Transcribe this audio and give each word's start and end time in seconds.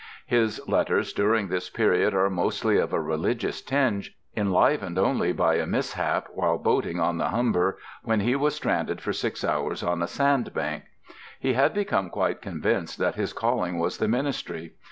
His 0.25 0.59
letters 0.67 1.13
during 1.13 1.47
this 1.49 1.69
period 1.69 2.11
are 2.15 2.27
mostly 2.27 2.79
of 2.79 2.91
a 2.91 2.99
religious 2.99 3.61
tinge, 3.61 4.17
enlivened 4.35 4.97
only 4.97 5.31
by 5.31 5.57
a 5.57 5.67
mishap 5.67 6.27
while 6.33 6.57
boating 6.57 6.99
on 6.99 7.19
the 7.19 7.27
Humber 7.29 7.77
when 8.01 8.19
he 8.21 8.35
was 8.35 8.55
stranded 8.55 8.99
for 8.99 9.13
six 9.13 9.43
hours 9.43 9.83
on 9.83 10.01
a 10.01 10.07
sand 10.07 10.55
bank. 10.55 10.85
He 11.39 11.53
had 11.53 11.75
become 11.75 12.09
quite 12.09 12.41
convinced 12.41 12.97
that 12.97 13.13
his 13.13 13.31
calling 13.31 13.77
was 13.77 13.99
the 13.99 14.07
ministry. 14.07 14.73